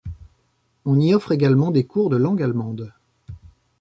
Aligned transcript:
On 0.83 0.99
y 0.99 1.13
offre 1.13 1.31
également 1.31 1.69
des 1.69 1.85
cours 1.85 2.09
de 2.09 2.17
langue 2.17 2.41
allemande. 2.41 2.91